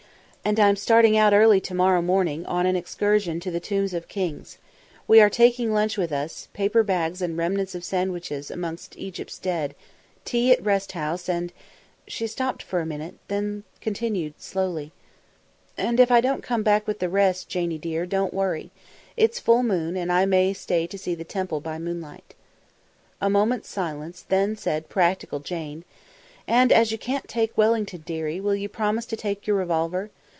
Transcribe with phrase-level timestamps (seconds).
[0.43, 3.93] And I'm starting out early early to morrow morning on an excursion to the Tombs
[3.93, 4.57] of the Kings.
[5.07, 9.75] We are taking lunch with us paper bags and remnants of sandwiches amongst Egypt's dead
[10.25, 11.53] tea at the Rest House and"
[12.07, 14.91] She stopped for a minute, then continued slowly:"
[15.77, 18.71] and if I don't come back with the rest, Janie dear, don't worry.
[19.15, 22.33] It's full moon, and I may stay to see the Temple by moonlight."
[23.21, 25.85] A moment's silence; then said practical Jane:
[26.47, 30.09] "And as you can't take Wellington, dearie, will you promise to take your revolver?